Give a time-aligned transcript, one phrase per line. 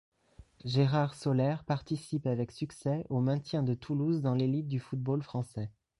[0.65, 5.69] Gérard Soler participe avec succès au maintien de Toulouse dans l'élite du football français.